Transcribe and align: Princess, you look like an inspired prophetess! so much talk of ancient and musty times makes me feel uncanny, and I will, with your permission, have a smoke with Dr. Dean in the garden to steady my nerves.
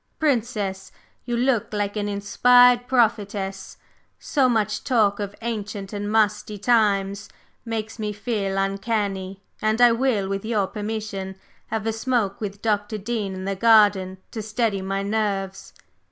Princess, 0.17 0.91
you 1.25 1.37
look 1.37 1.71
like 1.73 1.95
an 1.95 2.09
inspired 2.09 2.87
prophetess! 2.87 3.77
so 4.17 4.49
much 4.49 4.83
talk 4.83 5.19
of 5.19 5.35
ancient 5.43 5.93
and 5.93 6.11
musty 6.11 6.57
times 6.57 7.29
makes 7.65 7.99
me 7.99 8.11
feel 8.11 8.57
uncanny, 8.57 9.43
and 9.61 9.79
I 9.79 9.91
will, 9.91 10.27
with 10.27 10.43
your 10.43 10.65
permission, 10.65 11.35
have 11.67 11.85
a 11.85 11.93
smoke 11.93 12.41
with 12.41 12.63
Dr. 12.63 12.97
Dean 12.97 13.35
in 13.35 13.45
the 13.45 13.55
garden 13.55 14.17
to 14.31 14.41
steady 14.41 14.81
my 14.81 15.03
nerves. 15.03 15.71